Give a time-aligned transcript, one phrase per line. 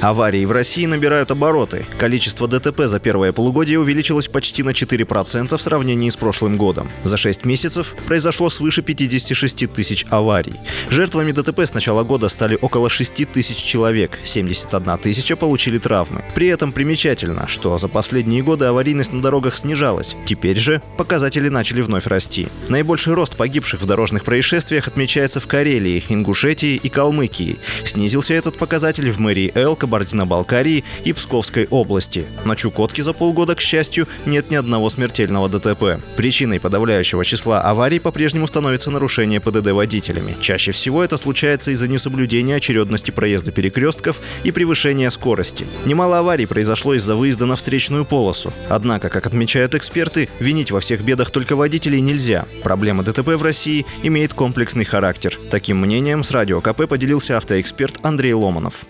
[0.00, 1.84] Аварии в России набирают обороты.
[1.98, 6.88] Количество ДТП за первое полугодие увеличилось почти на 4% в сравнении с прошлым годом.
[7.02, 10.54] За 6 месяцев произошло свыше 56 тысяч аварий.
[10.88, 16.24] Жертвами ДТП с начала года стали около 6 тысяч человек, 71 тысяча получили травмы.
[16.32, 20.14] При этом примечательно, что за последние годы аварийность на дорогах снижалась.
[20.26, 22.46] Теперь же показатели начали вновь расти.
[22.68, 27.58] Наибольший рост погибших в дорожных происшествиях отмечается в Карелии, Ингушетии и Калмыкии.
[27.84, 32.26] Снизился этот показатель в мэрии Элка, Кабардино-Балкарии и Псковской области.
[32.44, 36.02] На Чукотке за полгода, к счастью, нет ни одного смертельного ДТП.
[36.14, 40.36] Причиной подавляющего числа аварий по-прежнему становится нарушение ПДД водителями.
[40.40, 45.66] Чаще всего это случается из-за несоблюдения очередности проезда перекрестков и превышения скорости.
[45.86, 48.52] Немало аварий произошло из-за выезда на встречную полосу.
[48.68, 52.44] Однако, как отмечают эксперты, винить во всех бедах только водителей нельзя.
[52.62, 55.38] Проблема ДТП в России имеет комплексный характер.
[55.50, 58.84] Таким мнением с Радио КП поделился автоэксперт Андрей Ломанов.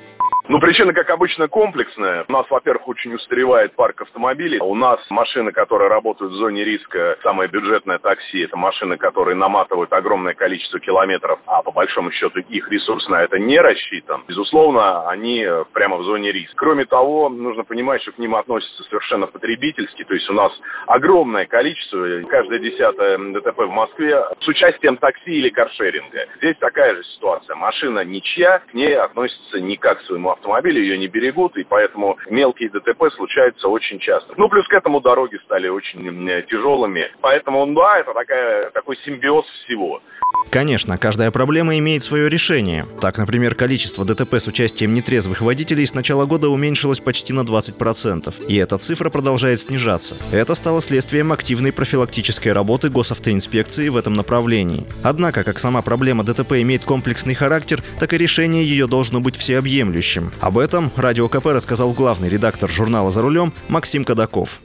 [0.49, 2.25] Ну, причина, как обычно, комплексная.
[2.27, 4.59] У нас, во-первых, очень устаревает парк автомобилей.
[4.61, 9.93] У нас машины, которые работают в зоне риска, самое бюджетное такси, это машины, которые наматывают
[9.93, 14.25] огромное количество километров, а по большому счету их ресурс на это не рассчитан.
[14.27, 16.57] Безусловно, они прямо в зоне риска.
[16.57, 20.03] Кроме того, нужно понимать, что к ним относятся совершенно потребительски.
[20.05, 20.51] То есть у нас
[20.87, 26.27] огромное количество, каждое десятое ДТП в Москве с участием такси или каршеринга.
[26.39, 27.55] Здесь такая же ситуация.
[27.55, 32.17] Машина ничья, к ней относится не как к своему автомобили ее не берегут, и поэтому
[32.31, 34.33] мелкие ДТП случаются очень часто.
[34.37, 37.11] Ну, плюс к этому дороги стали очень тяжелыми.
[37.21, 40.01] Поэтому, да, это такая, такой симбиоз всего.
[40.51, 42.87] Конечно, каждая проблема имеет свое решение.
[43.01, 48.47] Так, например, количество ДТП с участием нетрезвых водителей с начала года уменьшилось почти на 20%,
[48.47, 50.17] и эта цифра продолжает снижаться.
[50.33, 54.87] Это стало следствием активной профилактической работы госавтоинспекции в этом направлении.
[55.03, 60.28] Однако, как сама проблема ДТП имеет комплексный характер, так и решение ее должно быть всеобъемлющим.
[60.41, 64.61] Об этом Радио КП рассказал главный редактор журнала «За рулем» Максим Кадаков.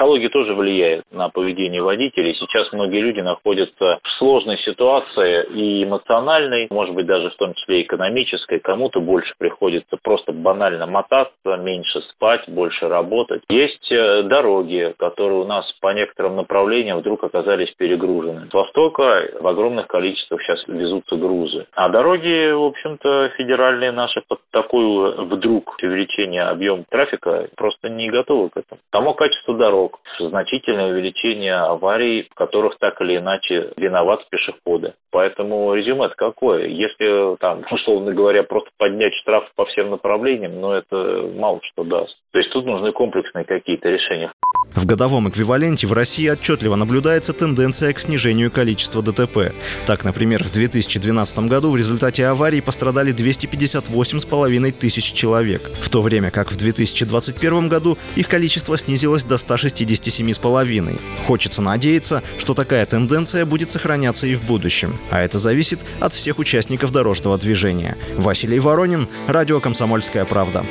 [0.00, 2.34] Психология тоже влияет на поведение водителей.
[2.34, 7.82] Сейчас многие люди находятся в сложной ситуации и эмоциональной, может быть, даже в том числе
[7.82, 8.60] экономической.
[8.60, 13.42] Кому-то больше приходится просто банально мотаться, меньше спать, больше работать.
[13.50, 18.48] Есть э, дороги, которые у нас по некоторым направлениям вдруг оказались перегружены.
[18.48, 21.66] С востока в огромных количествах сейчас везутся грузы.
[21.74, 28.48] А дороги, в общем-то, федеральные наши под такую вдруг увеличение объема трафика просто не готовы
[28.48, 28.80] к этому.
[28.90, 34.94] Само качество дорог дорог, значительное увеличение аварий, в которых так или иначе виноваты пешеходы.
[35.12, 36.66] Поэтому резюме это какое?
[36.66, 42.16] Если там, условно говоря, просто поднять штраф по всем направлениям, ну это мало что даст.
[42.32, 44.32] То есть тут нужны комплексные какие-то решения.
[44.74, 49.52] В годовом эквиваленте в России отчетливо наблюдается тенденция к снижению количества ДТП.
[49.86, 56.30] Так, например, в 2012 году в результате аварий пострадали 258,5 тысяч человек, в то время
[56.30, 61.00] как в 2021 году их количество снизилось до 167,5.
[61.26, 64.99] Хочется надеяться, что такая тенденция будет сохраняться и в будущем.
[65.10, 67.96] А это зависит от всех участников дорожного движения.
[68.16, 70.64] Василий Воронин, Радио «Комсомольская правда».